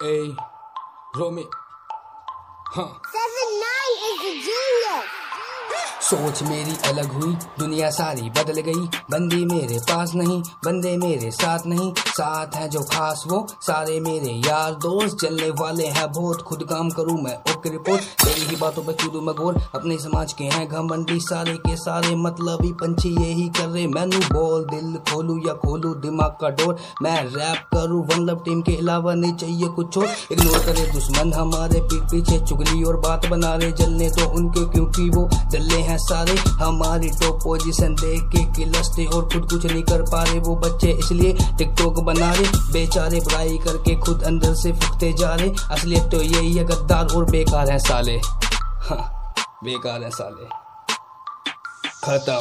[0.00, 0.34] Hey,
[1.14, 1.46] Romy.
[2.66, 2.98] Huh.
[3.06, 5.12] Seven nine is the genius.
[6.02, 11.66] सोच मेरी अलग हुई दुनिया सारी बदल गई बंदी मेरे पास नहीं बंदे मेरे साथ
[11.66, 16.66] नहीं साथ है जो खास वो सारे मेरे यार दोस्त चलने वाले हैं बहुत खुद
[16.70, 20.44] काम करूँ मैं ओके रिपोर्ट तेरी ही बातों पे कूदू मैं गोर अपने समाज के
[20.44, 25.36] हैं घमंडी सारे के सारे मतलब ही पंछी यही कर रहे। मैनू बोल दिल खोलू
[25.46, 29.68] या खोलू दिमाग का डोर। मैं रैप करूँ वन लव टीम के अलावा नहीं चाहिए
[29.76, 34.28] कुछ और। इग्नोर करे दुश्मन हमारे पीठ पीछे, चुगली और बात बना रहे। जलने तो
[34.38, 39.66] उनके क्योंकि वो दल्ले हैं सारे। हमारी टॉप पोजिशन देख के किलसते और खुद कुछ
[39.66, 44.54] नहीं कर पा रहे। वो बच्चे इसलिए टिकटॉक बना रहे। बेचारे बुराई करके खुद अंदर
[44.64, 48.20] से फुकते जा रहे। असलियत तो यही है गद्दार और बेकार। है साले।
[48.88, 50.46] हाँ बेकार है साले।
[52.04, 52.40] खत्म।